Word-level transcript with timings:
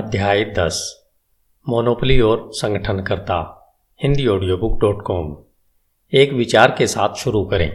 अध्याय 0.00 0.44
दस। 0.44 0.76
मोनोपली 1.66 2.20
और 2.20 2.50
संगठनकर्ता, 2.52 3.36
Hindi 4.00 4.26
audio 4.26 4.56
book 4.56 4.78
dot 4.80 5.02
com 5.02 5.36
एक 6.12 6.32
विचार 6.32 6.74
के 6.78 6.86
साथ 6.86 7.14
शुरू 7.14 7.44
करें। 7.44 7.70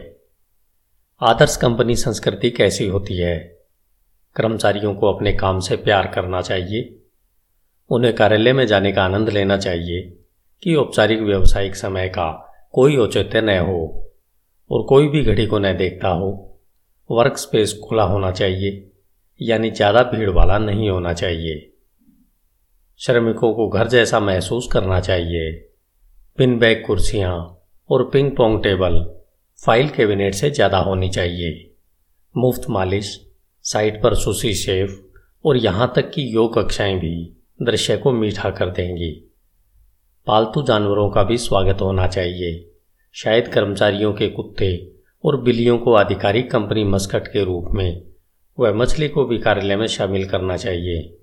आदर्श 1.20 1.56
कंपनी 1.56 1.96
संस्कृति 1.96 2.50
कैसी 2.50 2.86
होती 2.86 3.16
है? 3.16 3.38
कर्मचारियों 4.36 4.94
को 4.94 5.12
अपने 5.12 5.32
काम 5.32 5.60
से 5.60 5.76
प्यार 5.76 6.06
करना 6.06 6.40
चाहिए। 6.40 6.98
उन्हें 7.90 8.14
कार्यालय 8.14 8.52
में 8.52 8.66
जाने 8.66 8.92
का 8.92 9.04
आनंद 9.04 9.28
लेना 9.28 9.56
चाहिए 9.56 10.02
कि 10.62 10.74
औपचारिक 10.74 11.20
व्यवसायिक 11.20 11.76
समय 11.76 12.08
का 12.08 12.28
कोई 12.72 12.96
औचित्य 12.96 13.40
न 13.40 13.58
हो 13.58 14.10
और 14.70 14.82
कोई 14.82 15.08
भी 15.08 15.22
घड़ी 15.24 15.46
को 15.46 15.58
न 15.58 15.76
देखता 15.76 16.08
हो। 16.08 16.58
वर्क 17.10 17.36
स्पेस 17.36 17.78
खुला 17.88 18.02
होना 18.02 18.30
चाहिए, 18.30 18.90
यानी 19.40 19.70
ज़्यादा 19.70 20.02
भीड़ 20.02 20.30
वाला 20.30 20.58
नहीं 20.58 20.90
होना 20.90 21.12
चाहिए। 21.12 21.72
श्रमिकों 23.00 23.52
को 23.54 23.68
घर 23.68 23.88
जैसा 23.88 24.20
महसूस 24.20 24.68
करना 24.72 25.00
चाहिए। 25.00 25.50
पिन 26.38 26.58
बैग 26.58 26.82
कुर्सियाँ 26.86 27.62
और 27.90 28.10
ping 28.10 28.30
pong 28.30 28.62
table 28.62 28.94
file 29.58 29.88
cabinet 29.88 30.34
से 30.34 30.50
ज़्यादा 30.50 30.78
होनी 30.78 31.08
चाहिए। 31.08 31.74
मुफ़्त 32.36 32.68
मालिश, 32.70 33.26
साइट 33.64 34.02
पर 34.02 34.14
सुशी 34.14 34.54
शेफ 34.54 35.10
और 35.44 35.56
यहाँ 35.56 35.92
तक 35.96 36.10
कि 36.10 36.36
योग 36.36 36.58
कक्षाएँ 36.58 36.98
भी 36.98 37.36
दृश्य 37.62 37.96
को 37.96 38.12
मीठा 38.12 38.50
कर 38.50 38.70
देंगी। 38.70 39.10
पालतू 40.26 40.62
जानवरों 40.62 41.10
का 41.10 41.22
भी 41.22 41.38
स्वागत 41.38 41.82
होना 41.82 42.06
चाहिए। 42.06 42.70
शायद 43.14 43.48
कर्मचारियों 43.48 44.12
के 44.12 44.28
कुत्ते 44.28 44.92
और 45.24 45.40
बिल्लियों 45.40 45.78
को 45.78 45.94
आधिकारिक 45.94 46.50
कंपनी 46.50 46.84
मस्कट 46.84 47.28
के 47.28 47.44
रूप 47.44 47.70
में 47.74 48.02
वह 48.58 48.72
मछली 48.72 49.08
को 49.08 49.24
भी 49.24 49.38
कार्यालय 49.38 49.76
में 49.76 49.86
शामिल 49.86 50.28
करना 50.28 50.56
चाहिए। 50.56 51.18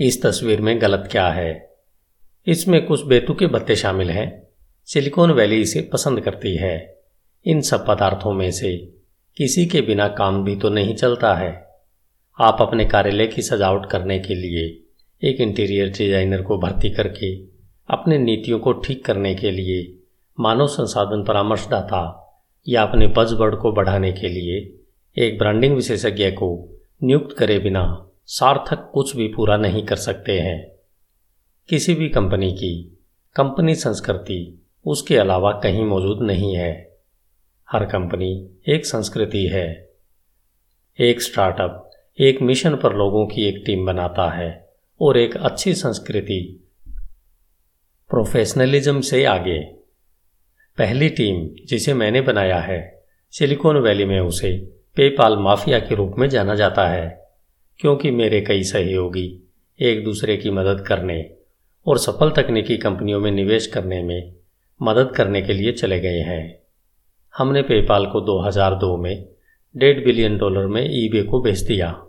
इस 0.00 0.22
तस्वीर 0.22 0.60
में 0.60 0.80
गलत 0.80 1.08
क्या 1.10 1.28
है? 1.28 1.68
इसमें 2.46 2.86
कुछ 2.86 3.04
बेतुके 3.06 3.46
भत्ते 3.46 3.76
शामिल 3.76 4.10
हैं। 4.10 4.48
सिलिकॉन 4.84 5.30
वैली 5.30 5.60
इसे 5.60 5.80
पसंद 5.92 6.20
करती 6.20 6.56
है। 6.56 7.00
इन 7.46 7.60
सब 7.60 7.86
पदार्थों 7.86 8.32
में 8.32 8.50
से 8.50 8.76
किसी 9.36 9.66
के 9.66 9.80
बिना 9.80 10.08
काम 10.08 10.44
भी 10.44 10.56
तो 10.56 10.68
नहीं 10.68 10.94
चलता 10.94 11.34
है। 11.34 11.50
आप 12.38 12.58
अपने 12.60 12.84
कार्यालय 12.84 13.26
की 13.26 13.42
सजावट 13.42 13.90
करने 13.90 14.18
के 14.18 14.34
लिए 14.34 14.64
एक 15.22 15.40
इंटीरियर 15.40 15.88
डिज़ाइनर 15.88 16.42
को 16.42 16.58
भर्ती 16.58 16.90
करके 16.90 17.34
अपने 17.88 18.18
नीतियों 18.18 18.58
को 18.58 18.72
ठीक 18.72 19.04
करने 19.04 19.34
के 19.34 19.50
लिए 19.50 19.98
मानव 20.40 20.66
संसाधन 20.66 21.24
परामर्शदाता 21.24 22.02
या 22.68 22.82
अपने 22.82 23.06
बजबर्ड 23.06 23.54
को 23.54 23.72
बढ़ाने 23.72 24.12
के 24.12 24.28
लिए 24.28 24.58
एक 25.16 25.38
ब्रांडिंग 25.38 25.74
विशेषज्ञ 25.74 26.30
को 26.30 26.78
नियुक्त 27.02 27.36
करे 27.36 27.58
बिना 27.58 27.84
सार्थक 28.28 28.90
कुछ 28.94 29.16
भी 29.16 29.28
पूरा 29.28 29.56
नहीं 29.56 29.86
कर 29.86 29.96
सकते 29.96 30.40
हैं। 30.40 30.72
किसी 31.68 31.94
भी 31.94 32.08
कंपनी 32.08 32.52
की, 32.52 32.98
कंपनी 33.36 33.74
संस्कृति 33.74 34.66
उसके 34.86 35.16
अलावा 35.16 35.52
कहीं 35.52 35.84
मौजूद 35.84 36.22
नहीं 36.22 36.56
है। 36.56 36.96
हर 37.72 37.84
कंपनी 37.84 38.50
एक 38.68 38.86
संस्कृति 38.86 39.46
है। 39.46 39.90
एक 41.00 41.22
स्टार्टअप 41.22 41.90
एक 42.20 42.42
मिशन 42.42 42.76
पर 42.76 42.96
लोगों 42.96 43.26
की 43.26 43.44
एक 43.44 43.62
टीम 43.66 43.86
बनाता 43.86 44.30
है 44.30 44.70
और 45.00 45.18
एक 45.18 45.36
अच्छी 45.36 45.74
संस्कृति 45.74 46.68
प्रोफेशनलिज्म 48.10 49.00
से 49.00 49.24
आगे। 49.24 49.62
पहली 50.78 51.08
टीम 51.08 51.66
जिसे 51.66 51.94
मैंने 51.94 52.20
बनाया 52.20 52.58
है 52.58 53.04
सिलिकॉन 53.30 53.76
वैली 53.76 54.04
में 54.04 54.20
उसे 54.20 54.56
पेपाल 54.96 55.36
माफिया 55.36 55.78
के 55.78 55.94
रूप 55.94 56.14
में 56.18 56.28
जाना 56.28 56.54
जाता 56.54 56.88
है। 56.88 57.25
क्योंकि 57.78 58.10
मेरे 58.10 58.40
कई 58.40 58.62
सहयोगी 58.62 59.52
एक 59.80 60.04
दूसरे 60.04 60.36
की 60.36 60.50
मदद 60.50 60.80
करने 60.80 61.30
और 61.86 61.98
सफल 61.98 62.30
तकनीकी 62.30 62.76
कंपनियों 62.76 63.20
में 63.20 63.30
निवेश 63.30 63.66
करने 63.66 64.02
में 64.02 64.34
मदद 64.82 65.12
करने 65.16 65.42
के 65.42 65.52
लिए 65.52 65.72
चले 65.72 66.00
गए 66.00 66.20
हैं। 66.20 66.62
हमने 67.36 67.62
पेपाल 67.62 68.06
को 68.06 68.20
2002 68.20 68.96
में 68.96 69.28
डेढ़ 69.76 70.04
बिलियन 70.04 70.38
डॉलर 70.38 70.66
में 70.66 70.88
ईबे 70.90 71.22
को 71.22 71.42
बेच 71.42 71.58
दिया। 71.58 72.06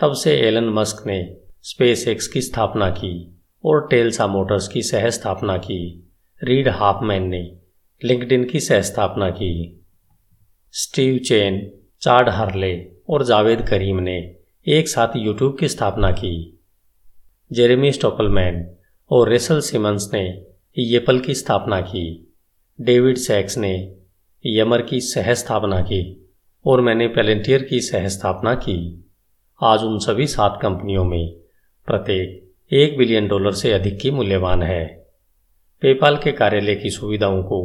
तब 0.00 0.12
से 0.12 0.36
एलन 0.36 0.64
मस्क 0.64 1.06
ने 1.06 1.36
स्पेस 1.62 2.08
एक्स 2.08 2.26
की 2.26 2.40
स्थापना 2.40 2.90
की 2.90 3.40
और 3.64 3.88
टेल्सा 3.90 4.26
मोटर्स 4.26 4.68
की 4.68 4.82
सह 4.82 5.10
स्थापना 5.10 5.56
की। 5.56 6.08
रीड 6.44 6.68
हाफमैन 6.68 7.22
ने 7.22 7.56
लिंकडिन 8.04 8.44
की 8.44 8.60
सह 8.60 8.80
स्थापना 8.80 9.30
की। 9.30 9.84
स्टीव 10.72 11.18
चेन, 11.18 11.72
चार्ड 12.00 12.28
हरले 12.28 12.86
और 13.08 13.24
जावेद 13.24 13.62
करीम 13.62 14.00
ने 14.00 14.35
एक 14.66 14.88
साथ 14.88 15.08
यूट्यूब 15.16 15.56
की 15.58 15.68
स्थापना 15.68 16.10
की। 16.10 16.60
जेरेमी 17.50 17.90
स्टॉकलमैन 17.92 18.56
और 19.10 19.28
रेसल 19.28 19.60
सिमंस 19.60 20.08
ने 20.14 20.22
येपल 20.76 21.20
की 21.20 21.34
स्थापना 21.34 21.80
की। 21.80 22.02
डेविड 22.78 23.16
सैक्स 23.16 23.58
ने 23.58 23.70
यमर 24.44 24.82
की 24.82 25.00
सह 25.00 25.32
स्थापना 25.34 25.80
की 25.82 26.02
और 26.64 26.80
मैंने 26.80 27.08
पेलेंटियर 27.08 27.62
की 27.62 27.80
सह 27.80 28.08
स्थापना 28.08 28.54
की। 28.56 28.76
आज 29.60 29.82
उन 29.82 29.98
सभी 29.98 30.26
सात 30.26 30.58
कंपनियों 30.62 31.04
में 31.04 31.32
प्रत्येक 31.88 32.74
एक 32.74 32.98
बिलियन 32.98 33.28
डॉलर 33.28 33.52
से 33.52 33.72
अधिक 33.72 34.00
की 34.00 34.10
मूल्यवान 34.10 34.62
है। 34.62 34.84
पेपाल 35.82 36.16
के 36.16 36.32
कार्यालय 36.34 36.74
की 36.74 36.90
सुविधाओं 36.90 37.42
को 37.42 37.64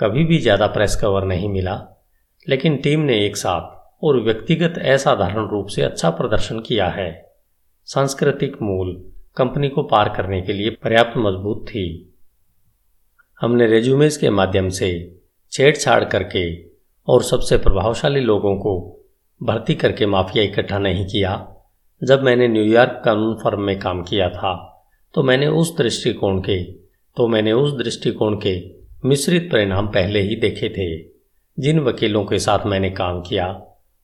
कभी 0.00 0.24
भी 0.24 0.38
ज़्यादा 0.38 0.66
प्रेस 0.66 0.96
कवर 0.96 1.26
नहीं 1.26 1.48
मिला, 1.48 1.82
लेकिन 2.46 2.76
टीम 2.76 3.00
ने 3.00 3.24
एक 3.26 3.36
साथ 3.36 3.78
और 4.02 4.20
व्यक्तिगत 4.20 4.78
असाधारण 4.78 5.48
रूप 5.48 5.66
से 5.66 5.82
अच्छा 5.82 6.10
प्रदर्शन 6.10 6.60
किया 6.60 6.88
है। 6.88 7.10
सांस्कृतिक 7.88 8.56
मूल 8.62 8.94
कंपनी 9.36 9.68
को 9.68 9.82
पार 9.82 10.08
करने 10.08 10.40
के 10.42 10.52
लिए 10.52 10.70
पर्याप्त 10.84 11.16
मज़बूत 11.18 11.64
थी। 11.68 12.14
हमने 13.40 13.66
रेज्यूमेज 13.66 14.16
के 14.16 14.30
माध्यम 14.30 14.68
से 14.68 14.90
छेड़छाड़ 15.52 16.04
करके 16.04 16.44
और 17.08 17.22
सबसे 17.22 17.56
प्रभावशाली 17.58 18.20
लोगों 18.20 18.56
को 18.56 18.74
भर्ती 19.40 19.74
करके 19.74 20.06
माफिया 20.06 20.44
इकट्ठा 20.44 20.78
नहीं 20.78 21.06
किया। 21.06 21.32
जब 22.02 22.22
मैंने 22.22 22.48
न्यूयॉर्क 22.48 23.00
कानून 23.04 23.34
फर्म 23.34 23.62
में 23.62 23.78
काम 23.78 24.02
किया 24.02 24.28
था 24.28 24.52
तो 25.14 25.22
मैंने 25.22 25.46
उस 25.46 25.76
दृष्टिकोण 25.78 26.40
के 26.40 26.62
तो 27.16 27.26
मैंने 27.28 27.52
उस 27.52 27.72
दृष्टिकोण 27.74 28.36
के 28.36 28.54
मिश्रित 29.04 29.48
परिणाम 29.52 29.86
पहले 29.86 30.20
ही 30.20 30.36
देखे 30.36 30.68
थे। 30.68 30.88
जिन 31.58 31.80
वकीलों 31.80 32.24
के 32.24 32.38
साथ 32.38 32.66
मैंने 32.66 32.90
काम 32.90 33.20
किया 33.20 33.46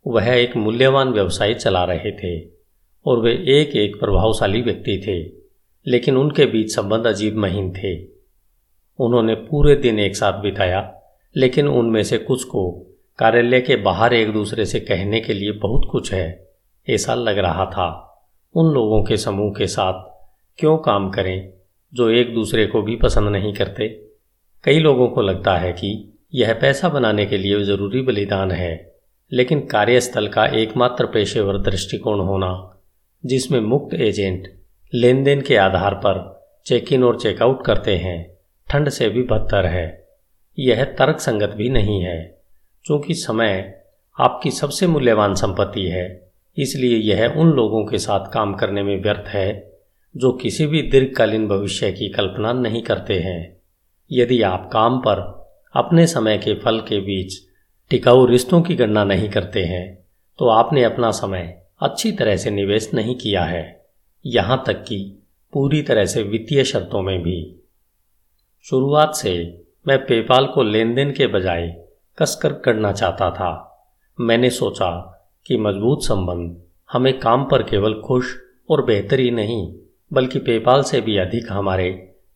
वह 0.06 0.28
एक 0.28 0.56
मूल्यवान 0.56 1.08
व्यवसाय 1.08 1.54
चला 1.54 1.84
रहे 1.84 2.12
थे 2.12 2.48
और 3.06 3.20
वे 3.20 3.32
एक 3.32 3.76
एक 3.76 4.00
प्रभावशाली 4.00 4.62
व्यक्ति 4.62 5.02
थे, 5.06 5.42
लेकिन 5.90 6.16
उनके 6.16 6.46
बीच 6.46 6.74
संबंध 6.74 7.06
अजीब 7.06 7.36
महीन 7.36 7.72
थे। 7.72 8.04
उन्होंने 8.98 9.34
पूरे 9.34 9.76
दिन 9.76 9.98
एक 9.98 10.16
साथ 10.16 10.32
बिताया, 10.32 11.02
लेकिन 11.36 11.68
उनमें 11.68 12.02
से 12.02 12.18
कुछ 12.18 12.44
को 12.44 12.86
कार्यालय 13.18 13.60
के 13.60 13.76
बाहर 13.76 14.14
एक 14.14 14.32
दूसरे 14.32 14.66
से 14.66 14.80
कहने 14.80 15.20
के 15.20 15.32
लिए 15.32 15.52
बहुत 15.52 15.88
कुछ 15.90 16.12
है, 16.12 16.48
ऐसा 16.88 17.14
लग 17.14 17.38
रहा 17.38 17.66
था। 17.66 18.18
उन 18.54 18.74
लोगों 18.74 19.04
के 19.04 19.16
समूह 19.16 19.50
के 19.50 19.66
साथ 19.66 20.04
क्यों 20.58 20.78
काम 20.78 21.10
करें, 21.10 21.52
जो 21.94 22.10
एक 22.10 22.34
दूसरे 22.34 22.66
को 22.66 22.82
भी 22.82 22.96
पसंद 22.96 23.28
नहीं 23.28 23.54
करते? 23.54 23.88
कई 24.64 24.78
लोगों 24.78 25.08
को 25.08 25.22
लगता 25.22 25.56
है 25.56 25.72
कि 25.72 26.18
यह 26.34 26.54
पैसा 26.54 26.88
बनाने 26.88 27.26
के 27.26 27.38
लिए 27.38 27.64
ज़रूरी 27.64 28.02
बलिदान 28.02 28.50
है। 28.50 28.95
लेकिन 29.32 29.60
कार्यस्थल 29.60 30.28
का 30.28 30.46
एकमात्र 30.46 31.06
पेशेवर 31.06 31.58
दृष्टिकोण 31.58 32.20
होना, 32.20 32.80
जिसमें 33.26 33.60
मुक्त 33.60 33.94
एजेंट 33.94 34.48
लेन 34.94 35.24
देन 35.24 35.40
के 35.40 35.56
आधार 35.56 35.94
पर 35.94 36.42
चेक 36.66 36.92
इन 36.92 37.04
और 37.04 37.20
चेकआउट 37.20 37.64
करते 37.64 37.96
हैं, 37.96 38.36
ठंड 38.70 38.88
से 38.88 39.08
भी 39.08 39.22
बदतर 39.22 39.66
है। 39.66 40.06
यह 40.58 40.84
तर्क 40.84 41.20
संगत 41.20 41.48
भी 41.48 41.68
नहीं 41.68 42.00
है, 42.00 42.38
क्योंकि 42.84 43.14
समय 43.14 43.82
आपकी 44.20 44.50
सबसे 44.50 44.86
मूल्यवान 44.86 45.34
संपत्ति 45.34 45.86
है, 45.86 46.30
इसलिए 46.58 46.96
यह 46.96 47.34
उन 47.36 47.50
लोगों 47.50 47.86
के 47.86 47.98
साथ 47.98 48.32
काम 48.32 48.54
करने 48.54 48.82
में 48.82 49.02
व्यर्थ 49.02 49.28
है, 49.28 49.72
जो 50.16 50.32
किसी 50.32 50.66
भी 50.66 50.82
दीर्घकालीन 50.82 51.48
भविष्य 51.48 51.92
की 51.92 52.08
कल्पना 52.08 52.52
नहीं 52.52 52.82
करते 52.82 53.18
हैं। 53.18 53.56
यदि 54.12 54.42
आप 54.42 54.70
काम 54.72 54.98
पर 54.98 55.48
अपने 55.74 56.06
समय 56.06 56.38
के 56.38 56.54
फल 56.54 56.78
के 56.80 57.00
बीच 57.00 57.45
टिकाऊ 57.90 58.24
रिश्तों 58.26 58.60
की 58.62 58.74
गणना 58.74 59.02
नहीं 59.04 59.28
करते 59.28 59.62
हैं 59.64 59.84
तो 60.38 60.48
आपने 60.48 60.82
अपना 60.84 61.10
समय 61.10 61.42
अच्छी 61.80 62.10
तरह 62.12 62.36
से 62.36 62.50
निवेश 62.50 62.88
नहीं 62.94 63.14
किया 63.16 63.44
है, 63.44 63.84
यहाँ 64.24 64.62
तक 64.66 64.82
कि 64.82 64.98
पूरी 65.52 65.82
तरह 65.82 66.04
से 66.04 66.22
वित्तीय 66.22 66.62
शर्तों 66.64 67.02
में 67.02 67.18
भी। 67.22 67.38
शुरुआत 68.66 69.14
से 69.14 69.36
मैं 69.88 69.98
पेपाल 69.98 70.46
को 70.46 70.62
लेन 70.62 70.94
देन 70.94 71.12
के 71.12 71.26
बजाय 71.28 71.68
कसकर 72.18 72.52
करना 72.64 72.92
चाहता 72.92 73.30
था। 73.30 73.52
मैंने 74.18 74.50
सोचा 74.50 74.90
कि 75.46 75.56
मज़बूत 75.58 76.04
संबंध 76.04 76.56
हमें 76.90 77.18
काम 77.20 77.44
पर 77.44 77.62
केवल 77.62 78.00
खुश 78.00 78.36
और 78.70 78.84
बेहतर 78.84 79.20
ही 79.20 79.30
नहीं, 79.30 79.74
बल्कि 80.10 80.38
पेपाल 80.40 80.82
से 80.82 81.00
भी 81.00 81.18
अधिक 81.18 81.52
हमारे 81.52 81.90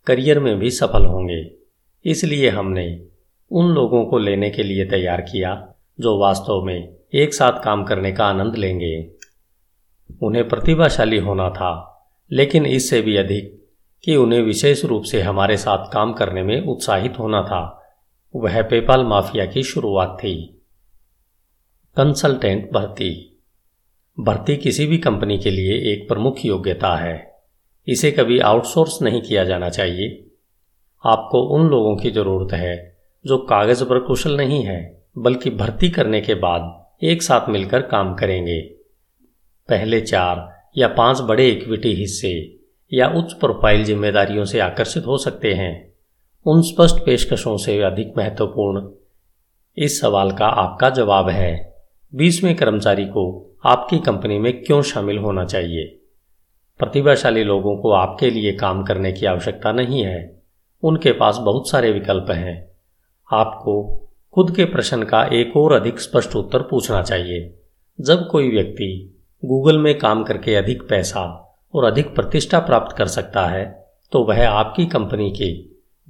करियर 0.06 0.40
में 0.40 0.58
भी 0.58 0.70
सफल 0.70 1.06
होंगे। 1.06 1.44
इसलिए 2.04 2.48
हमने 2.50 2.88
उन 3.50 3.66
लोगों 3.68 4.04
को 4.04 4.18
लेने 4.18 4.50
के 4.50 4.62
लिए 4.62 4.84
तैयार 4.84 5.20
किया, 5.20 5.74
जो 6.00 6.18
वास्तव 6.18 6.62
में 6.62 6.94
एक 7.14 7.34
साथ 7.34 7.64
काम 7.64 7.84
करने 7.84 8.12
का 8.12 8.24
आनंद 8.24 8.56
लेंगे। 8.56 9.10
उन्हें 10.22 10.48
प्रतिभाशाली 10.48 11.18
होना 11.18 11.50
था, 11.50 12.02
लेकिन 12.32 12.66
इससे 12.66 13.00
भी 13.00 13.16
अधिक 13.16 13.66
कि 14.04 14.16
उन्हें 14.16 14.42
विशेष 14.42 14.84
रूप 14.84 15.02
से 15.02 15.22
हमारे 15.22 15.56
साथ 15.56 15.92
काम 15.92 16.12
करने 16.12 16.42
में 16.42 16.62
उत्साहित 16.62 17.18
होना 17.18 17.42
था। 17.42 17.92
वह 18.36 18.62
पेपाल 18.62 19.04
माफिया 19.04 19.46
की 19.46 19.62
शुरुआत 19.62 20.18
थी। 20.20 20.62
कंसल्टेंट 21.96 22.72
भर्ती। 22.72 23.42
भर्ती 24.20 24.56
किसी 24.56 24.86
भी 24.86 24.98
कंपनी 24.98 25.38
के 25.38 25.50
लिए 25.50 25.92
एक 25.92 26.08
प्रमुख 26.08 26.44
योग्यता 26.44 26.96
है। 26.96 27.42
इसे 27.88 28.10
कभी 28.10 28.38
आउटसोर्स 28.38 29.02
नहीं 29.02 29.22
किया 29.22 29.44
जाना 29.44 29.68
चाहिए। 29.68 30.26
आपको 31.06 31.42
उन 31.42 31.68
लोगों 31.68 31.96
की 31.96 32.10
ज़रूरत 32.10 32.52
है 32.52 32.89
जो 33.26 33.38
कागज़ 33.38 33.84
पर 33.84 33.98
कुशल 33.98 34.36
नहीं 34.36 34.62
है, 34.62 35.02
बल्कि 35.18 35.50
भर्ती 35.50 35.90
करने 35.90 36.20
के 36.20 36.34
बाद 36.34 36.86
एक 37.02 37.22
साथ 37.22 37.48
मिलकर 37.48 37.82
काम 37.82 38.14
करेंगे। 38.14 38.60
पहले 39.68 40.00
चार 40.00 40.62
या 40.76 40.88
पाँच 40.88 41.20
बड़े 41.20 41.48
इक्विटी 41.48 41.94
हिस्से 41.94 42.58
या 42.92 43.08
उच्च 43.08 43.32
प्रोफ़ाइल 43.32 43.84
जिम्मेदारियों 43.84 44.44
से 44.44 44.60
आकर्षित 44.60 45.06
हो 45.06 45.18
सकते 45.18 45.54
हैं। 45.54 45.94
उन 46.46 46.62
स्पष्ट 46.62 46.94
पेशकशों 46.94 47.56
से 47.56 47.82
अधिक 47.82 48.12
महत्वपूर्ण। 48.16 48.88
इस 49.78 50.00
सवाल 50.00 50.32
का 50.32 50.46
आपका 50.46 50.90
जवाब 50.90 51.28
है, 51.28 51.74
बीसवें 52.14 52.56
कर्मचारी 52.56 53.04
को 53.04 53.56
आपकी 53.64 53.98
कंपनी 53.98 54.38
में 54.38 54.64
क्यों 54.64 54.82
शामिल 54.82 55.18
होना 55.18 55.44
चाहिए? 55.44 56.00
प्रतिभाशाली 56.78 57.44
लोगों 57.44 57.76
को 57.76 57.90
आपके 57.90 58.30
लिए 58.30 58.52
काम 58.52 58.82
करने 58.82 59.12
की 59.12 59.26
आवश्यकता 59.26 59.72
नहीं 59.72 60.04
है। 60.04 60.42
उनके 60.82 61.12
पास 61.12 61.36
बहुत 61.36 61.70
सारे 61.70 61.92
विकल्प 61.92 62.26
हैं। 62.30 62.69
आपको 63.32 64.06
खुद 64.34 64.54
के 64.56 64.64
प्रश्न 64.64 65.02
का 65.02 65.24
एक 65.24 65.56
और 65.56 65.72
अधिक 65.72 66.00
स्पष्ट 66.00 66.36
उत्तर 66.36 66.58
पूछना 66.58 67.02
चाहिए। 67.02 67.60
जब 68.00 68.28
कोई 68.28 68.50
व्यक्ति 68.50 69.18
गूगल 69.44 69.78
में 69.78 69.98
काम 69.98 70.24
करके 70.24 70.54
अधिक 70.54 70.82
पैसा 70.82 71.22
और 71.74 71.84
अधिक 71.84 72.14
प्रतिष्ठा 72.14 72.58
प्राप्त 72.58 72.96
कर 72.96 73.06
सकता 73.06 73.46
है 73.46 73.86
तो 74.12 74.24
वह 74.24 74.48
आपकी 74.48 74.86
कंपनी 74.86 75.30
के 75.30 75.52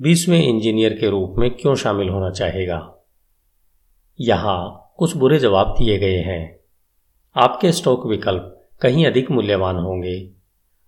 बीसवें 0.03 0.43
इंजीनियर 0.43 0.93
के 0.93 1.11
रूप 1.11 1.35
में 1.39 1.51
क्यों 1.51 1.75
शामिल 1.75 2.09
होना 2.09 2.31
चाहेगा? 2.31 2.97
यहाँ 4.21 4.93
कुछ 4.97 5.17
बुरे 5.17 5.39
जवाब 5.39 5.75
दिए 5.79 5.99
गए 5.99 6.17
हैं। 6.17 6.61
आपके 7.37 7.73
स्टॉक 7.73 8.07
विकल्प 8.07 8.69
कहीं 8.83 9.07
अधिक 9.07 9.31
मूल्यवान 9.31 9.77
होंगे। 9.77 10.31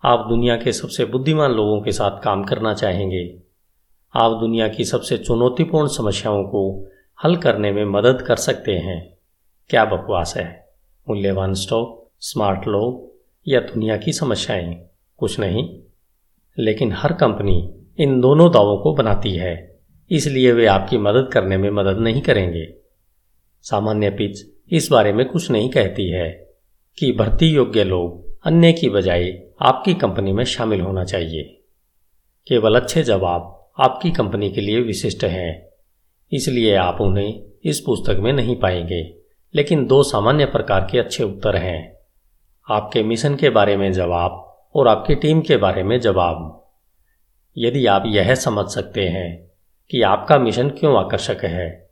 आप 0.04 0.26
दुनिया 0.28 0.56
के 0.56 0.72
सबसे 0.72 1.04
बुद्धिमान 1.04 1.50
लोगों 1.50 1.80
के 1.82 1.92
साथ 1.92 2.22
काम 2.22 2.44
करना 2.44 2.74
चाहेंगे। 2.74 3.41
आप 4.14 4.40
दुनिया 4.40 4.68
की 4.68 4.84
सबसे 4.84 5.18
चुनौतीपूर्ण 5.18 5.88
समस्याओं 5.88 6.44
को 6.44 6.88
हल 7.24 7.36
करने 7.36 7.72
में 7.72 7.84
मदद 7.84 8.22
कर 8.22 8.36
सकते 8.36 8.72
हैं। 8.72 9.18
क्या 9.68 9.84
बकवास 9.84 10.36
है? 10.36 10.68
मूल्यवान 11.08 11.54
स्टॉक, 11.54 12.10
स्मार्ट 12.20 12.68
लोग 12.68 13.12
या 13.48 13.60
दुनिया 13.60 13.96
की 13.96 14.12
समस्याएँ? 14.12 14.86
कुछ 15.16 15.40
नहीं। 15.40 15.78
लेकिन 16.58 16.92
हर 16.92 17.12
कंपनी 17.12 17.74
इन 17.98 18.20
दोनों 18.20 18.52
दावों 18.52 18.78
को 18.78 18.94
बनाती 18.94 19.32
है। 19.32 19.80
इसलिए 20.10 20.52
वे 20.52 20.66
आपकी 20.66 20.98
मदद 20.98 21.30
करने 21.32 21.56
में 21.56 21.70
मदद 21.70 21.98
नहीं 21.98 22.22
करेंगे। 22.22 22.74
सामान्य 23.62 24.10
पिच 24.10 24.38
इस 24.72 24.88
बारे 24.90 25.12
में 25.12 25.28
कुछ 25.28 25.50
नहीं 25.50 25.70
कहती 25.70 26.10
है 26.10 26.54
कि 26.98 27.12
भर्ती 27.12 27.46
योग्य 27.46 27.84
लोग 27.84 28.38
अन्य 28.44 28.72
की 28.72 28.88
बजाय 28.88 29.42
आपकी 29.62 29.94
कंपनी 29.94 30.32
में 30.32 30.44
शामिल 30.44 30.80
होना 30.80 31.04
चाहिए। 31.04 31.60
केवल 32.48 32.80
अच्छे 32.80 33.02
जवाब 33.02 33.58
आपकी 33.78 34.10
कंपनी 34.10 34.50
के 34.50 34.60
लिए 34.60 34.80
विशिष्ट 34.80 35.24
हैं। 35.24 35.68
इसलिए 36.32 36.74
आप 36.74 37.00
उन्हें 37.00 37.42
इस 37.64 37.80
पुस्तक 37.80 38.16
में 38.18 38.32
नहीं 38.32 38.56
पाएँगे, 38.56 39.02
लेकिन 39.54 39.86
दो 39.86 40.02
सामान्य 40.02 40.44
प्रकार 40.46 40.86
के 40.90 40.98
अच्छे 40.98 41.24
उत्तर 41.24 41.56
हैं। 41.56 41.98
आपके 42.68 43.02
मिशन 43.02 43.36
के 43.36 43.50
बारे 43.50 43.76
में 43.76 43.92
जवाब 43.92 44.32
और 44.74 44.88
आपकी 44.88 45.14
टीम 45.14 45.40
के 45.40 45.56
बारे 45.56 45.82
में 45.82 46.00
जवाब। 46.00 46.66
यदि 47.58 47.86
आप 47.86 48.04
यह 48.06 48.34
समझ 48.34 48.66
सकते 48.66 49.08
हैं 49.08 49.50
कि 49.90 50.02
आपका 50.02 50.38
मिशन 50.38 50.70
क्यों 50.70 50.96
आकर्षक 50.98 51.44
है 51.44 51.88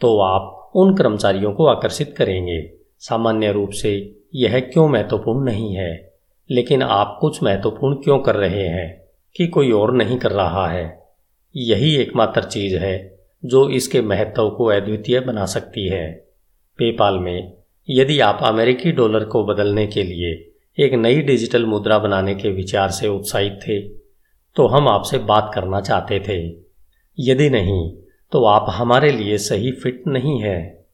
तो 0.00 0.18
आप 0.20 0.70
उन 0.74 0.96
कर्मचारियों 0.96 1.52
को 1.52 1.66
आकर्षित 1.66 2.14
करेंगे। 2.16 2.70
सामान्य 2.98 3.52
रूप 3.52 3.70
से 3.70 4.20
यह 4.34 4.60
क्यों 4.60 4.88
महत्वपूर्ण 4.88 5.44
नहीं 5.44 5.74
है, 5.74 6.12
लेकिन 6.50 6.82
आप 6.82 7.18
कुछ 7.20 7.42
महत्वपूर्ण 7.42 7.96
क्यों 7.96 8.18
कर 8.18 8.36
रहे 8.36 8.66
हैं? 8.68 9.07
कि 9.38 9.46
कोई 9.46 9.70
और 9.70 9.94
नहीं 9.94 10.18
कर 10.18 10.30
रहा 10.30 10.66
है। 10.68 10.86
यही 11.56 11.94
एकमात्र 11.96 12.42
चीज़ 12.42 12.76
है 12.76 13.18
जो 13.44 13.68
इसके 13.68 14.00
महत्व 14.02 14.48
को 14.50 14.64
अद्वितीय 14.64 15.20
बना 15.20 15.44
सकती 15.46 15.88
है। 15.88 16.10
पेपाल 16.78 17.18
में, 17.18 17.52
यदि 17.88 18.20
आप 18.20 18.38
अमेरिकी 18.42 18.92
डॉलर 18.92 19.24
को 19.24 19.44
बदलने 19.44 19.86
के 19.86 20.02
लिए 20.02 20.32
एक 20.78 20.94
नई 20.94 21.20
डिजिटल 21.20 21.66
मुद्रा 21.66 21.98
बनाने 21.98 22.34
के 22.34 22.50
विचार 22.50 22.90
से 22.90 23.08
उत्साहित 23.08 23.58
थे 23.68 23.78
तो 24.56 24.66
हम 24.66 24.88
आपसे 24.88 25.18
बात 25.18 25.50
करना 25.54 25.80
चाहते 25.80 26.20
थे। 26.20 26.56
यदि 27.18 27.48
नहीं 27.50 27.92
तो 28.32 28.44
आप 28.44 28.66
हमारे 28.68 29.12
लिए 29.12 29.38
सही 29.38 29.72
फिट 29.72 30.02
नहीं 30.06 30.40
है। 30.40 30.86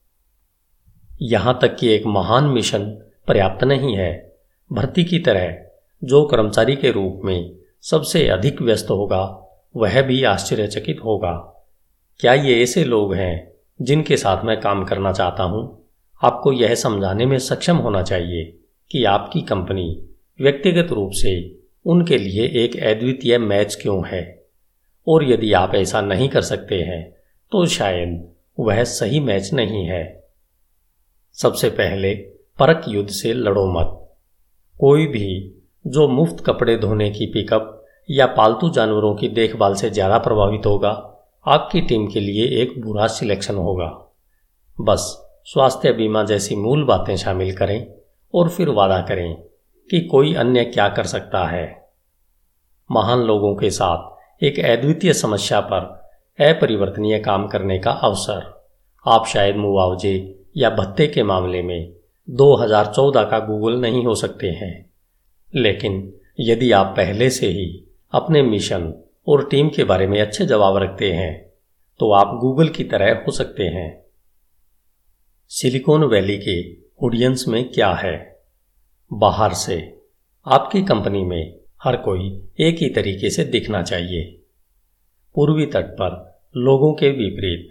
यहाँ 1.22 1.58
तक 1.62 1.76
कि 1.76 1.88
एक 1.88 2.06
महान 2.06 2.44
मिशन 2.44 2.84
पर्याप्त 3.28 3.64
नहीं 3.64 3.96
है। 3.96 4.36
भर्ती 4.72 5.04
की 5.04 5.18
तरह, 5.18 5.56
जो 6.04 6.24
कर्मचारी 6.24 6.76
के 6.76 6.90
रूप 6.90 7.20
में 7.24 7.63
सबसे 7.84 8.28
अधिक 8.28 8.62
व्यस्त 8.62 8.90
होगा, 8.90 9.22
वह 9.76 10.02
भी 10.02 10.24
आश्चर्यचकित 10.24 11.00
होगा। 11.04 11.32
क्या 12.20 12.34
ये 12.34 12.62
ऐसे 12.62 12.84
लोग 12.84 13.14
हैं 13.14 13.52
जिनके 13.82 14.16
साथ 14.16 14.44
मैं 14.44 14.60
काम 14.60 14.84
करना 14.84 15.12
चाहता 15.12 15.42
हूँ? 15.42 15.84
आपको 16.22 16.52
यह 16.52 16.74
समझाने 16.74 17.26
में 17.26 17.38
सक्षम 17.38 17.76
होना 17.76 18.02
चाहिए 18.02 18.44
कि 18.90 19.04
आपकी 19.04 19.42
कंपनी 19.42 20.08
व्यक्तिगत 20.40 20.92
रूप 20.92 21.10
से 21.12 21.34
उनके 21.86 22.18
लिए 22.18 22.46
एक 22.64 22.76
अद्वितीय 22.76 23.38
मैच 23.38 23.78
क्यों 23.82 24.02
है। 24.06 24.44
और 25.08 25.24
यदि 25.24 25.52
आप 25.52 25.74
ऐसा 25.74 26.00
नहीं 26.00 26.28
कर 26.28 26.42
सकते 26.42 26.74
हैं 26.74 27.02
तो 27.52 27.66
शायद 27.66 28.28
वह 28.60 28.84
सही 28.84 29.20
मैच 29.20 29.52
नहीं 29.52 29.84
है। 29.86 30.24
सबसे 31.32 31.70
पहले 31.70 32.14
परक 32.58 32.84
युद्ध 32.88 33.10
से 33.10 33.32
लड़ो 33.32 33.66
मत। 33.66 34.16
कोई 34.80 35.06
भी 35.06 35.62
जो 35.86 36.08
मुफ़्त 36.08 36.44
कपड़े 36.46 36.76
धोने 36.76 37.10
की 37.10 37.26
पिकअप 37.26 37.73
या 38.10 38.26
पालतू 38.26 38.70
जानवरों 38.70 39.14
की 39.14 39.28
देखभाल 39.28 39.74
से 39.74 39.90
ज़्यादा 39.90 40.18
प्रभावित 40.18 40.66
होगा। 40.66 40.90
आपकी 41.46 41.80
टीम 41.80 42.06
के 42.06 42.20
लिए 42.20 42.62
एक 42.62 42.80
बुरा 42.80 43.06
सिलेक्शन 43.06 43.54
होगा। 43.54 44.12
बस, 44.80 45.30
स्वास्थ्य 45.44 45.92
बीमा 45.92 46.22
जैसी 46.22 46.56
मूल 46.56 46.84
बातें 46.84 47.16
शामिल 47.16 47.56
करें 47.56 47.86
और 48.34 48.48
फिर 48.48 48.68
वादा 48.68 49.00
करें 49.00 49.34
कि 49.90 50.00
कोई 50.00 50.34
अन्य 50.34 50.64
क्या 50.64 50.88
कर 50.88 51.04
सकता 51.04 51.44
है। 51.46 51.86
महान 52.90 53.18
लोगों 53.18 53.54
के 53.56 53.70
साथ 53.70 54.44
एक 54.44 54.58
अद्वितीय 54.58 55.12
समस्या 55.12 55.60
पर 55.60 55.80
अपरिवर्तनीय 56.38 57.18
काम 57.18 57.46
करने 57.46 57.78
का 57.78 57.90
अवसर। 57.90 58.62
आप 59.06 59.26
शायद 59.26 59.56
मुआवजे 59.56 60.44
या 60.56 60.70
भत्ते 60.70 61.06
के 61.06 61.22
मामले 61.22 61.62
में 61.62 61.92
2014 62.28 63.24
का 63.24 63.38
गूगल 63.38 63.80
नहीं 63.80 64.04
हो 64.04 64.14
सकते 64.14 64.50
हैं। 64.50 64.90
लेकिन 65.54 66.12
यदि 66.40 66.72
आप 66.72 66.94
पहले 66.96 67.30
से 67.30 67.46
ही 67.46 67.86
अपने 68.14 68.42
मिशन 68.42 68.94
और 69.28 69.48
टीम 69.48 69.68
के 69.68 69.84
बारे 69.84 70.06
में 70.06 70.20
अच्छे 70.20 70.46
जवाब 70.46 70.76
रखते 70.76 71.12
हैं 71.12 71.52
तो 72.00 72.12
आप 72.12 72.36
गूगल 72.40 72.68
की 72.68 72.84
तरह 72.84 73.12
हो 73.14 73.32
सकते 73.32 73.64
हैं। 73.64 74.04
सिलिकॉन 75.48 76.04
वैली 76.04 76.38
के 76.38 76.76
ऑडियंस 77.06 77.44
में 77.48 77.68
क्या 77.68 77.92
है? 77.92 78.40
बाहर 79.12 79.52
से। 79.52 80.00
आपकी 80.46 80.82
कंपनी 80.82 81.24
में 81.24 81.56
हर 81.84 81.96
कोई 81.96 82.48
एक 82.60 82.78
ही 82.78 82.88
तरीके 82.88 83.30
से 83.30 83.44
दिखना 83.44 83.82
चाहिए। 83.82 84.40
पूर्वी 85.34 85.66
तट 85.66 85.84
पर 85.84 86.40
लोगों 86.56 86.94
के 86.94 87.10
विपरीत, 87.10 87.68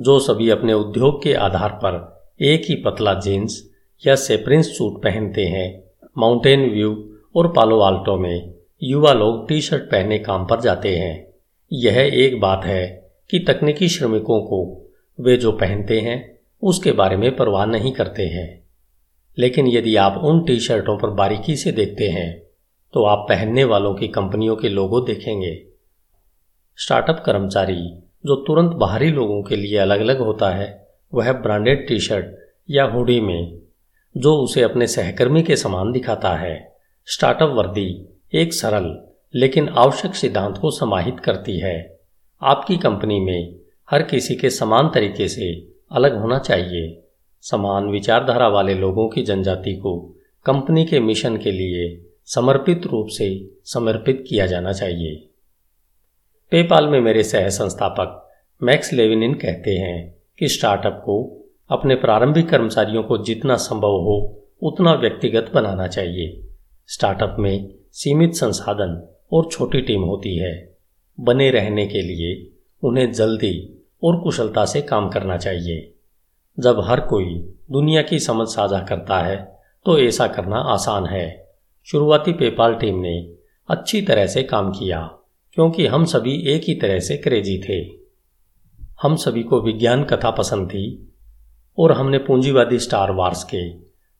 जो 0.00 0.18
सभी 0.20 0.50
अपने 0.50 0.72
उद्योग 0.72 1.22
के 1.22 1.34
आधार 1.34 1.70
पर 1.70 2.26
एक 2.40 2.62
ही 2.68 2.74
पतला 2.74 3.14
जीन्स 3.14 3.70
या 4.06 4.14
सेप्रिंस 4.14 4.78
सूट 4.78 5.02
पहनते 5.02 5.44
हैं, 5.44 5.84
माउंटेन 6.18 6.70
व्यू 6.70 7.18
और 7.36 7.52
पालो 7.52 7.80
आल्टो 7.80 8.16
में 8.16 8.55
युवा 8.82 9.12
लोग 9.12 9.48
टी 9.48 9.60
शर्ट 9.60 9.82
पहने 9.82 10.18
काम 10.18 10.46
पर 10.46 10.60
जाते 10.60 10.96
हैं। 10.96 11.26
यह 11.72 12.10
एक 12.14 12.40
बात 12.40 12.64
है 12.64 13.10
कि 13.30 13.38
तकनीकी 13.38 13.88
श्रमिकों 13.88 14.40
को 14.40 14.90
वे 15.20 15.36
जो 15.36 15.52
पहनते 15.52 16.00
हैं, 16.00 16.38
उसके 16.62 16.92
बारे 16.92 17.16
में 17.16 17.36
परवाह 17.36 17.66
नहीं 17.66 17.92
करते 17.92 18.26
हैं। 18.26 18.62
लेकिन 19.38 19.66
यदि 19.66 19.96
आप 19.96 20.20
उन 20.24 20.44
टी 20.44 20.58
शर्टों 20.58 20.98
पर 20.98 21.10
बारीकी 21.10 21.56
से 21.56 21.72
देखते 21.72 22.08
हैं 22.08 22.42
तो 22.92 23.04
आप 23.04 23.26
पहनने 23.28 23.64
वालों 23.64 23.94
की 23.94 24.08
कंपनियों 24.08 24.56
के 24.56 24.68
लोगों 24.68 25.04
देखेंगे। 25.04 25.62
स्टार्टअप 26.76 27.22
कर्मचारी 27.26 27.88
जो 28.26 28.36
तुरंत 28.36 28.72
बाहरी 28.72 29.10
लोगों 29.10 29.42
के 29.42 29.56
लिए 29.56 29.78
अलग 29.78 30.00
अलग 30.00 30.18
होता 30.18 30.50
है, 30.50 30.88
वह 31.14 31.32
ब्रांडेड 31.32 31.88
टी 31.88 31.98
शर्ट 31.98 32.26
या 32.70 32.84
हुडी 32.84 33.20
में, 33.20 33.58
जो 34.16 34.36
उसे 34.36 34.62
अपने 34.62 34.86
सहकर्मी 34.86 35.42
के 35.42 35.56
समान 35.56 35.92
दिखाता 35.92 36.34
है। 36.36 36.76
स्टार्टअप 37.06 37.48
वर्दी 37.48 38.08
एक 38.34 38.54
सरल, 38.54 39.08
लेकिन 39.34 39.68
आवश्यक 39.68 40.14
सिद्धांत 40.14 40.58
को 40.58 40.70
समाहित 40.70 41.20
करती 41.20 41.58
है। 41.58 42.00
आपकी 42.42 42.76
कंपनी 42.76 43.20
में 43.20 43.56
हर 43.90 44.02
किसी 44.02 44.34
के 44.34 44.50
समान 44.50 44.88
तरीके 44.88 45.28
से 45.28 45.68
अलग 45.92 46.20
होना 46.20 46.38
चाहिए। 46.38 47.02
समान 47.40 47.90
विचारधारा 47.90 48.48
वाले 48.48 48.74
लोगों 48.74 49.08
की 49.08 49.22
जनजाति 49.22 49.74
को 49.74 50.16
कंपनी 50.44 50.84
के 50.84 51.00
मिशन 51.00 51.36
के 51.36 51.50
लिए 51.50 52.06
समर्पित 52.24 52.86
रूप 52.86 53.06
से 53.08 53.50
समर्पित 53.64 54.24
किया 54.28 54.46
जाना 54.46 54.72
चाहिए। 54.72 55.28
पेपाल 56.50 56.88
में 56.88 57.00
मेरे 57.00 57.22
सह 57.22 57.48
संस्थापक 57.48 58.30
मैक्स 58.62 58.92
लेविनिन 58.92 59.34
कहते 59.34 59.70
हैं 59.70 60.14
कि 60.38 60.48
स्टार्टअप 60.48 61.02
को 61.04 61.44
अपने 61.70 61.94
प्रारंभिक 61.94 62.48
कर्मचारियों 62.48 63.02
को 63.02 63.18
जितना 63.18 63.56
संभव 63.56 63.92
हो, 63.92 64.42
उतना 64.62 64.94
व्यक्तिगत 64.94 65.50
बनाना 65.54 65.86
चाहिए। 65.86 66.42
स्टार्टअप 66.86 67.36
में 67.38 67.75
सीमित 67.96 68.34
संसाधन 68.34 68.90
और 69.32 69.48
छोटी 69.52 69.80
टीम 69.80 70.02
होती 70.02 70.36
है। 70.36 70.76
बने 71.18 71.50
रहने 71.50 71.86
के 71.86 72.02
लिए 72.02 72.50
उन्हें 72.82 73.12
जल्दी 73.12 73.84
और 74.02 74.20
कुशलता 74.20 74.64
से 74.64 74.82
काम 74.82 75.08
करना 75.08 75.36
चाहिए। 75.36 75.92
जब 76.58 76.80
हर 76.80 77.00
कोई 77.00 77.34
दुनिया 77.70 78.02
की 78.02 78.18
समझ 78.18 78.46
साझा 78.48 78.80
करता 78.80 79.18
है 79.18 79.36
तो 79.86 79.98
ऐसा 79.98 80.26
करना 80.26 80.56
आसान 80.56 81.06
है। 81.06 81.46
शुरुआती 81.86 82.32
पेपाल 82.32 82.74
टीम 82.74 82.98
ने 82.98 83.16
अच्छी 83.68 84.02
तरह 84.02 84.26
से 84.26 84.42
काम 84.42 84.70
किया, 84.72 85.00
क्योंकि 85.56 85.86
हम 85.86 86.04
सभी 86.04 86.36
एक 86.48 86.62
ही 86.62 86.74
तरह 86.74 86.98
से 86.98 87.16
क्रेजी 87.16 87.58
थे। 87.58 87.80
हम 89.02 89.16
सभी 89.16 89.42
को 89.42 89.60
विज्ञान 89.60 90.04
कथा 90.04 90.30
पसंद 90.30 90.68
थी, 90.68 91.12
और 91.78 91.92
हमने 91.92 92.18
पूंजीवादी 92.18 92.78
स्टार 92.78 93.10
वार्स 93.10 93.44
के, 93.44 93.68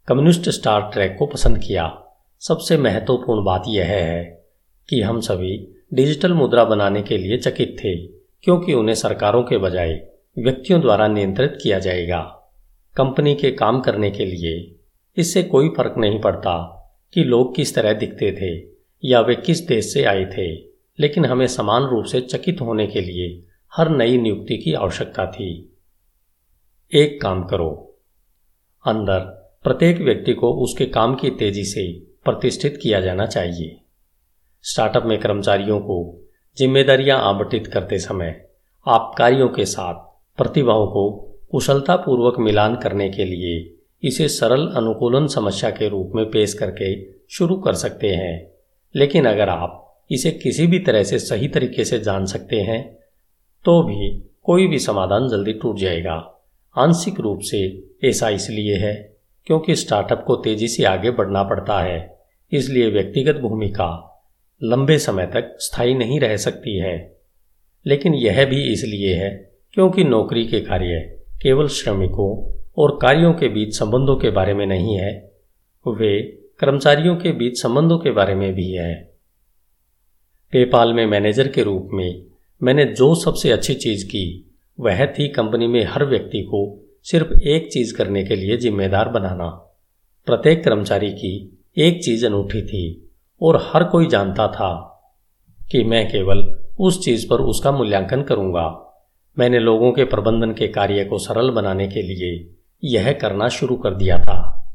कम्युनिस्ट 0.09 0.49
स्टार 0.49 0.91
ट्रैक 0.93 1.17
को 1.19 1.27
पसंद 1.27 1.59
किया। 1.59 1.87
सबसे 2.41 2.77
महत्वपूर्ण 2.77 3.45
बात 3.45 3.63
यह 3.69 3.85
है 3.85 4.45
कि 4.89 5.01
हम 5.01 5.21
सभी 5.21 5.75
डिजिटल 5.95 6.33
मुद्रा 6.33 6.65
बनाने 6.65 7.03
के 7.03 7.19
लिए 7.19 7.39
चकित 7.39 7.77
थे, 7.79 8.07
क्योंकि 8.43 8.75
उन्हें 8.75 8.95
सरकारों 8.95 9.43
के 9.43 9.59
बजाय 9.59 10.09
व्यक्तियों 10.39 10.81
द्वारा 10.81 11.09
नियंत्रित 11.09 11.59
किया 11.63 11.79
जाएगा। 11.79 12.21
कंपनी 12.97 13.35
के 13.35 13.51
काम 13.51 13.81
करने 13.81 14.11
के 14.11 14.25
लिए 14.25 14.77
इससे 15.17 15.43
कोई 15.43 15.69
फ़र्क 15.69 15.95
नहीं 15.99 16.21
पड़ता 16.21 16.57
कि 17.15 17.25
लोग 17.25 17.55
किस 17.57 17.75
तरह 17.75 17.93
दिखते 17.93 18.33
थे 18.33 18.73
या 19.05 19.21
वे 19.21 19.35
किस 19.35 19.67
देश 19.67 19.93
से 19.93 20.05
आए 20.05 20.25
थे, 20.25 20.55
लेकिन 21.01 21.25
हमें 21.25 21.47
समान 21.47 21.83
रूप 21.83 22.05
से 22.05 22.21
चकित 22.21 22.61
होने 22.61 22.87
के 22.87 23.01
लिए 23.01 23.43
हर 23.77 23.89
नई 23.89 24.19
नियुक्ति 24.19 24.57
की 24.57 24.73
आवश्यकता 24.73 25.27
थी। 25.27 25.79
एक 26.93 27.21
काम 27.23 27.45
करो। 27.45 27.99
अंदर 28.87 29.19
प्रत्येक 29.63 30.01
व्यक्ति 30.01 30.33
को 30.33 30.53
उसके 30.53 30.87
काम 30.87 31.15
की 31.15 31.31
तेज़ी 31.31 31.65
से 31.65 32.06
प्रतिष्ठित 32.27 32.79
किया 32.83 33.01
जाना 33.01 33.27
चाहिए। 33.27 33.77
स्टार्टअप 34.65 35.05
में 35.07 35.19
कर्मचारियों 35.21 35.81
को 35.81 36.23
जिम्मेदारियाँ 36.59 37.19
आवंटित 37.21 37.67
करते 37.67 37.99
समय 37.99 38.45
आप 38.87 39.15
कार्यों 39.19 39.49
के 39.49 39.65
साथ 39.65 39.95
प्रतिभाओं 40.39 40.87
को 40.87 41.11
कुशलतापूर्वक 41.51 42.39
मिलान 42.39 42.77
करने 42.77 43.09
के 43.11 43.25
लिए 43.25 43.73
इसे 44.03 44.29
सरल 44.29 44.67
अनुकूलन 44.69 45.27
समस्या 45.27 45.71
के 45.71 45.89
रूप 45.89 46.13
में 46.15 46.25
पेश 46.31 46.55
करके 46.55 46.89
शुरू 47.31 47.57
कर 47.57 47.75
सकते 47.75 48.09
हैं। 48.09 48.51
लेकिन 48.95 49.27
अगर 49.27 49.49
आप 49.49 49.83
इसे 50.11 50.31
किसी 50.31 50.67
भी 50.67 50.79
तरह 50.79 51.03
से 51.03 51.19
सही 51.19 51.49
तरीके 51.49 51.85
से 51.85 51.99
जान 51.99 52.27
सकते 52.27 52.61
हैं 52.61 52.83
तो 53.65 53.83
भी 53.83 54.11
कोई 54.43 54.67
भी 54.67 54.79
समाधान 54.79 55.29
जल्दी 55.29 55.53
टूट 55.53 55.79
जाएगा। 55.79 56.15
आंशिक 56.77 57.21
रूप 57.21 57.41
से 57.43 57.85
ऐसा 58.05 58.29
इसलिए 58.29 58.77
है 58.77 58.95
क्योंकि 59.47 59.77
स्टार्टअप 59.77 60.25
को 60.27 60.37
तेज़ी 60.37 60.69
से 60.69 60.85
आगे 60.85 61.11
बढ़ना 61.11 61.43
पड़ता 61.43 61.81
है। 61.81 62.16
इसलिए 62.53 62.91
व्यक्तिगत 62.91 63.37
भूमिका 63.37 64.13
लंबे 64.63 64.99
समय 64.99 65.27
तक 65.27 65.57
स्थायी 65.59 65.95
नहीं 65.95 66.21
रह 66.21 66.37
सकती 66.37 66.77
है। 66.79 67.17
लेकिन 67.87 68.15
यह 68.15 68.45
भी 68.45 68.73
इसलिए 68.73 69.15
है 69.15 69.53
क्योंकि 69.73 70.05
नौकरी 70.05 70.47
के 70.47 70.61
कार्य 70.61 71.19
केवल 71.43 71.69
श्रमिकों 71.69 72.61
और 72.79 72.99
कार्यों 73.03 73.33
के 73.33 73.49
बीच 73.49 73.79
संबंधों 73.79 74.17
के 74.17 74.31
बारे 74.31 74.55
में 74.55 74.67
नहीं 74.67 74.99
है, 74.99 75.33
वे 75.89 76.23
कर्मचारियों 76.59 77.17
के 77.17 77.33
बीच 77.33 77.63
संबंधों 77.63 77.99
के 77.99 78.11
बारे 78.11 78.35
में 78.35 78.55
भी 78.55 78.73
है। 78.73 79.13
पेपाल 80.53 80.93
में 80.93 81.07
मैनेजर 81.07 81.49
के 81.49 81.63
रूप 81.63 81.89
में 81.93 82.23
मैंने 82.63 82.85
जो 82.85 83.15
सबसे 83.15 83.51
अच्छी 83.51 83.75
चीज़ 83.75 84.07
की, 84.07 84.55
वह 84.81 85.07
थी 85.07 85.29
कंपनी 85.29 85.67
में 85.67 85.85
हर 85.85 86.05
व्यक्ति 86.05 86.43
को 86.43 86.83
सिर्फ़ 87.03 87.43
एक 87.43 87.73
चीज़ 87.73 87.97
करने 87.97 88.25
के 88.25 88.37
लिए 88.37 88.57
जिम्मेदार 88.57 89.09
बनाना। 89.09 89.49
प्रत्येक 90.27 90.65
कर्मचारी 90.65 91.11
की 91.11 91.56
एक 91.79 92.05
चीज़ 92.05 92.27
अनूठी 92.27 92.63
थी 92.63 93.11
और 93.43 93.71
हर 93.73 93.85
कोई 93.85 94.07
जानता 94.07 94.49
था 94.49 95.03
कि 95.71 95.85
मैं 95.85 96.09
केवल 96.09 96.59
उस 96.81 97.05
चीज़ 97.05 97.29
पर 97.31 97.37
उसका 97.37 97.73
मूल्यांकन 97.73 98.23
करूँगा। 98.23 98.95
मैंने 99.39 99.59
लोगों 99.59 99.93
के 99.93 100.05
प्रबंधन 100.05 100.53
के 100.53 100.69
कार्य 100.69 101.05
को 101.05 101.19
सरल 101.19 101.51
बनाने 101.51 101.89
के 101.89 102.03
लिए 102.03 102.55
यह 102.85 103.13
करना 103.13 103.49
शुरू 103.49 103.77
कर 103.77 103.95
दिया 103.95 104.19
था। 104.19 104.73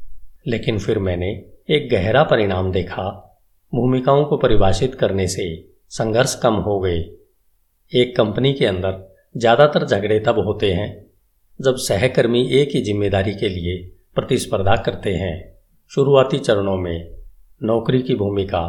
लेकिन 0.48 0.79
फिर 0.79 1.00
मैंने 1.00 1.46
एक 1.70 1.89
गहरा 1.91 2.24
परिणाम 2.24 2.72
देखा। 2.72 3.38
भूमिकाओं 3.75 4.25
को 4.25 4.38
परिभाषित 4.38 4.96
करने 4.96 5.27
से 5.27 5.74
संघर्ष 5.89 6.36
कम 6.36 6.53
हो 6.53 6.79
गए। 6.79 7.00
एक 7.93 8.15
कंपनी 8.17 8.53
के 8.53 8.65
अंदर 8.65 9.17
ज़्यादातर 9.38 9.86
झगड़े 9.86 10.20
तब 10.20 10.39
होते 10.39 10.74
हैं 10.74 11.05
जब 11.62 11.75
सहकर्मी 11.75 12.50
एक 12.51 12.70
ही 12.75 12.81
ज़िम्मेदारी 12.81 13.34
के 13.34 13.50
लिए 13.50 13.91
प्रतिस्पर्धा 14.15 14.75
करते 14.75 15.13
हैं। 15.13 15.50
शुरुआती 15.95 16.38
चरणों 16.38 16.77
में 16.77 17.15
नौकरी 17.63 18.01
की 18.01 18.15
भूमिका 18.15 18.60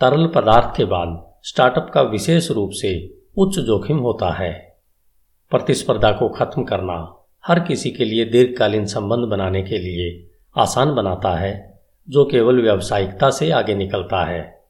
तरल 0.00 0.26
पदार्थ 0.26 0.76
के 0.76 0.84
बाद 0.84 1.32
स्टार्टअप 1.42 1.90
का 1.94 2.02
विशेष 2.02 2.50
रूप 2.50 2.70
से 2.72 2.92
उच्च 3.36 3.58
जोखिम 3.58 3.98
होता 3.98 4.30
है। 4.30 4.78
प्रतिस्पर्धा 5.50 6.12
को 6.12 6.28
खत्म 6.28 6.64
करना 6.64 7.26
हर 7.46 7.60
किसी 7.60 7.90
के 7.90 8.04
लिए 8.04 8.24
दीर्घकालीन 8.24 8.86
संबंध 8.86 9.24
बनाने 9.24 9.62
के 9.62 9.78
लिए 9.78 10.30
आसान 10.56 10.94
बनाता 10.94 11.34
है, 11.34 11.80
जो 12.08 12.24
केवल 12.24 12.62
व्यावसायिकता 12.62 13.30
से 13.30 13.50
आगे 13.50 13.74
निकलता 13.74 14.24
है। 14.24 14.64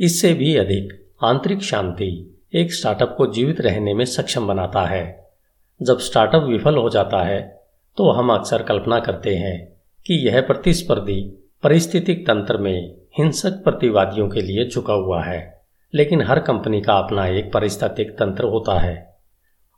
इससे 0.00 0.34
भी 0.34 0.56
अधिक 0.56 1.14
आंतरिक 1.24 1.62
शांति 1.62 2.40
एक 2.54 2.74
स्टार्टअप 2.74 3.14
को 3.18 3.26
जीवित 3.26 3.60
रहने 3.60 3.94
में 3.94 4.04
सक्षम 4.04 4.46
बनाता 4.46 4.86
है। 4.86 5.30
जब 5.82 5.98
स्टार्टअप 5.98 6.42
विफल 6.42 6.76
हो 6.76 6.88
जाता 6.90 7.24
है 7.24 7.64
तो 7.96 8.10
हम 8.10 8.34
अक्सर 8.34 8.62
कल्पना 8.62 9.00
करते 9.00 9.36
हैं 9.36 9.72
कि 10.06 10.14
यह 10.14 10.40
प्रतिस्पर्धी 10.40 11.50
परिस्थितिक 11.62 12.26
तंत्र 12.26 12.58
में 12.58 12.94
हिंसक 13.18 13.50
प्रतिवादियों 13.50 14.28
के 14.28 14.40
लिए 14.40 14.68
झुका 14.68 14.94
हुआ 14.94 15.24
है, 15.24 15.62
लेकिन 15.94 16.22
हर 16.22 16.40
कंपनी 16.40 16.80
का 16.80 16.94
अपना 16.94 17.26
एक 17.26 17.52
परिस्थितिक 17.52 18.10
तंत्र 18.10 18.44
होता 18.44 18.78
है, 18.78 19.16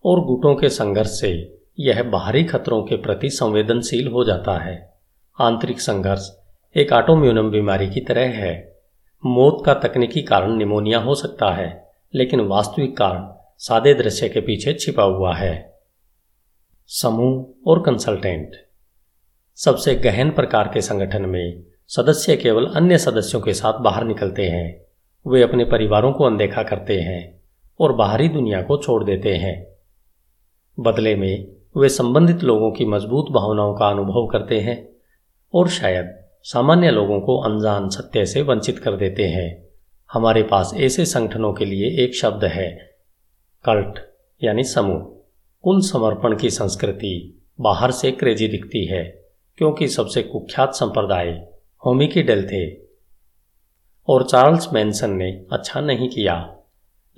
और 0.04 0.24
गुटों 0.24 0.54
के 0.54 0.68
संघर्ष 0.68 1.20
से 1.20 1.58
यह 1.80 2.02
बाहरी 2.02 2.44
खतरों 2.44 2.82
के 2.82 2.96
प्रति 2.96 3.30
संवेदनशील 3.30 4.08
हो 4.08 4.24
जाता 4.24 4.58
है। 4.58 4.94
आंतरिक 5.40 5.80
संघर्ष 5.80 6.30
एक 6.76 6.92
ऑटोम्यूनम 6.92 7.50
बीमारी 7.50 7.90
की 7.90 8.00
तरह 8.00 8.28
है। 8.28 8.78
मौत 9.26 9.62
का 9.66 9.74
तकनीकी 9.74 10.22
कारण 10.22 10.52
निमोनिया 10.52 10.98
हो 10.98 11.14
सकता 11.14 11.54
है, 11.54 11.88
लेकिन 12.14 12.40
वास्तविक 12.40 12.96
कारण 12.96 13.28
सादे 13.58 13.94
दृश्य 13.94 14.28
के 14.28 14.40
पीछे 14.40 14.72
छिपा 14.74 15.02
हुआ 15.02 15.34
है। 15.34 15.78
समूह 16.86 17.46
और 17.66 17.82
कंसल्टेंट। 17.82 18.52
सबसे 19.56 19.94
गहन 19.94 20.30
प्रकार 20.30 20.70
के 20.74 20.80
संगठन 20.80 21.22
में 21.22 21.62
सदस्य 21.88 22.36
केवल 22.36 22.66
अन्य 22.66 22.98
सदस्यों 22.98 23.40
के 23.40 23.52
साथ 23.54 23.72
बाहर 23.72 24.04
निकलते 24.04 24.42
हैं। 24.42 24.84
वे 25.26 25.42
अपने 25.42 25.64
परिवारों 25.64 26.12
को 26.12 26.24
अनदेखा 26.24 26.62
करते 26.62 27.00
हैं 27.00 27.40
और 27.80 27.92
बाहरी 27.92 28.28
दुनिया 28.28 28.62
को 28.62 28.76
छोड़ 28.76 29.04
देते 29.04 29.36
हैं। 29.36 29.54
बदले 30.80 31.14
में 31.14 31.46
वे 31.76 31.88
संबंधित 31.88 32.42
लोगों 32.42 32.72
की 32.72 32.84
मज़बूत 32.84 33.30
भावनाओं 33.30 33.74
का 33.74 33.88
अनुभव 33.88 34.26
करते 34.26 34.60
हैं 34.60 34.88
और 35.54 35.68
शायद 35.68 36.14
सामान्य 36.42 36.90
लोगों 36.90 37.20
को 37.20 37.40
अनजान 37.40 37.88
सत्य 37.88 38.26
से 38.26 38.42
वंचित 38.42 38.78
कर 38.78 38.96
देते 38.96 39.24
हैं। 39.24 39.68
हमारे 40.12 40.42
पास 40.42 40.74
ऐसे 40.76 41.06
संगठनों 41.06 41.52
के 41.52 41.64
लिए 41.64 42.04
एक 42.04 42.14
शब्द 42.14 42.44
है, 42.44 42.96
कल्ट, 43.64 43.98
यानी 44.44 44.64
समूह। 44.64 45.00
कुल 45.62 45.80
समर्पण 45.80 46.36
की 46.36 46.50
संस्कृति 46.50 47.42
बाहर 47.60 47.90
से 47.90 48.10
क्रेजी 48.10 48.48
दिखती 48.48 48.86
है। 48.86 49.23
क्योंकि 49.56 49.88
सबसे 49.88 50.22
कुख्यात 50.22 50.74
संप्रदाय 50.74 51.48
होमी 51.86 52.08
थे। 52.16 52.84
और 54.08 54.22
चार्ल्स 54.22 54.72
मैनसन 54.72 55.10
ने 55.10 55.44
अच्छा 55.52 55.80
नहीं 55.80 56.08
किया, 56.08 56.56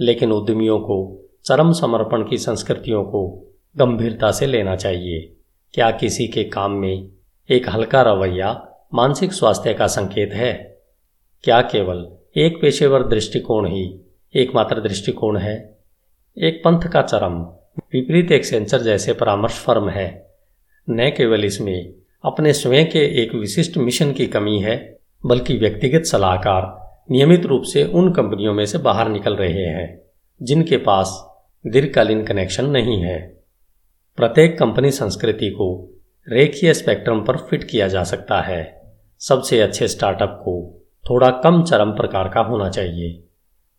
लेकिन 0.01 0.33
उद्यमियों 0.33 0.79
को, 0.79 1.29
चरम 1.45 1.73
समर्पण 1.73 2.29
की 2.29 2.39
संस्कृतियों 2.39 3.05
को 3.05 3.47
गंभीरता 3.77 4.31
से 4.31 4.47
लेना 4.47 4.77
चाहिए। 4.77 5.33
क्या 5.75 5.91
किसी 5.91 6.29
के 6.29 6.45
काम 6.45 6.73
में 6.73 7.09
एक 7.51 7.69
हल्का 7.69 8.03
रवैया 8.03 8.69
मानसिक 8.95 9.33
स्वास्थ्य 9.33 9.75
का 9.75 9.87
संकेत 9.87 10.33
है? 10.33 10.83
क्या 11.45 11.61
केवल 11.61 12.13
एक 12.37 12.61
पेशेवर 12.61 13.03
दृष्टिकोण 13.03 13.67
ही 13.69 14.01
एकमात्र 14.37 14.81
दृष्टिकोण 14.81 15.37
है? 15.37 15.79
एक 16.39 16.63
पंथ 16.65 16.83
का 16.83 17.03
चरम, 17.03 17.43
विपरीत 17.79 18.33
एक 18.33 18.45
सेंसर 18.45 18.83
जैसे 18.83 19.13
परामर्श 19.13 19.55
फर्म 19.55 19.89
है। 19.89 20.35
न 20.91 21.11
केवल 21.11 21.45
इसमें 21.45 21.95
अपने 22.27 22.53
स्वयं 22.53 22.87
के 22.87 23.23
एक 23.23 23.35
विशिष्ट 23.35 23.77
मिशन 23.77 24.13
की 24.13 24.27
कमी 24.27 24.59
है, 24.59 24.99
बल्कि 25.27 25.57
व्यक्तिगत 25.57 26.05
सलाहकार 26.05 26.87
नियमित 27.11 27.47
रूप 27.47 27.63
से 27.63 27.85
उन 27.85 28.13
कंपनियों 28.13 28.55
में 28.55 28.67
से 28.67 28.79
बाहर 28.79 29.09
निकल 29.09 29.37
रहे 29.37 29.65
हैं, 29.65 30.03
जिनके 30.43 30.77
पास 30.77 31.35
दीर्घकालीन 31.67 32.25
कनेक्शन 32.25 32.67
नहीं 32.67 33.03
है। 33.03 33.43
प्रत्येक 34.17 34.59
कंपनी 34.59 34.91
संस्कृति 34.91 35.51
को 35.51 35.91
रेखीय 36.29 36.75
स्पेक्ट्रम 36.75 37.21
पर 37.21 37.37
फिट 37.37 37.65
किया 37.65 37.89
जा 37.89 38.05
सकता 38.05 38.41
है। 38.41 38.83
सबसे 39.19 39.61
अच्छे 39.61 39.89
स्टार्टअप 39.89 40.39
को 40.43 40.83
थोड़ा 41.11 41.31
कम 41.31 41.63
चरम 41.63 41.91
प्रकार 41.91 42.29
का 42.29 42.41
होना 42.41 42.71
चाहिए। 42.71 43.25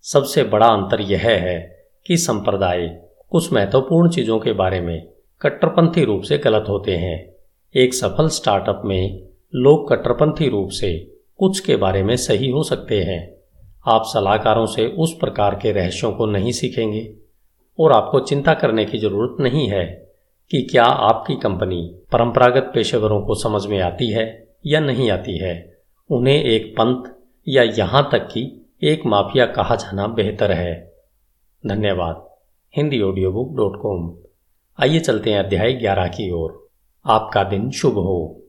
सबसे 0.01 0.43
बड़ा 0.43 0.67
अंतर 0.67 1.01
यह 1.01 1.21
है 1.21 1.85
कि 2.07 2.17
संप्रदाय 2.17 2.87
कुछ 3.29 3.53
महत्वपूर्ण 3.53 4.09
चीज़ों 4.09 4.39
के 4.39 4.53
बारे 4.53 4.81
में 4.81 5.07
कट्टरपंथी 5.41 6.03
रूप 6.03 6.21
से 6.21 6.37
गलत 6.37 6.65
होते 6.69 6.95
हैं। 6.95 7.36
एक 7.75 7.93
सफल 7.93 8.27
स्टार्टअप 8.27 8.81
में 8.85 9.27
लोग 9.55 9.89
कट्टरपंथी 9.89 10.47
रूप 10.49 10.69
से 10.69 11.17
कुछ 11.39 11.59
के 11.59 11.75
बारे 11.75 12.03
में 12.03 12.15
सही 12.17 12.49
हो 12.49 12.63
सकते 12.63 13.01
हैं। 13.03 13.19
आप 13.87 14.03
सलाहकारों 14.05 14.65
से 14.65 14.85
उस 14.87 15.13
प्रकार 15.13 15.55
के 15.55 15.71
रहस्यों 15.71 16.11
को 16.11 16.25
नहीं 16.25 16.51
सीखेंगे 16.51 17.13
और 17.79 17.91
आपको 17.91 18.19
चिंता 18.19 18.53
करने 18.53 18.85
की 18.85 18.97
ज़रूरत 18.97 19.41
नहीं 19.41 19.67
है 19.69 19.83
कि 20.51 20.61
क्या 20.61 20.83
आपकी 20.83 21.35
कंपनी 21.35 21.81
परंपरागत 22.11 22.71
पेशेवरों 22.73 23.21
को 23.21 23.35
समझ 23.35 23.65
में 23.65 23.79
आती 23.79 24.11
है 24.11 24.25
या 24.65 24.79
नहीं 24.79 25.09
आती 25.11 25.37
है। 25.37 25.55
उन्हें 26.09 26.43
एक 26.43 26.71
पंथ 26.71 27.11
या 27.47 27.63
यहाँ 27.63 28.07
तक 28.11 28.27
कि 28.27 28.69
एक 28.83 29.05
माफिया 29.05 29.45
कहा 29.45 29.75
जाना 29.75 30.07
बेहतर 30.07 30.51
है। 30.51 30.93
धन्यवाद। 31.63 32.25
Hindi 32.73 33.01
audio 33.01 33.31
book 33.31 33.55
dot 33.57 33.81
com 33.81 34.15
आइए 34.79 34.99
चलते 34.99 35.31
हैं 35.31 35.39
अध्याय 35.39 35.73
ग्यारह 35.73 36.07
की 36.07 36.31
ओर। 36.31 36.66
आपका 37.07 37.43
दिन 37.43 37.69
शुभ 37.71 37.93
हो। 37.93 38.46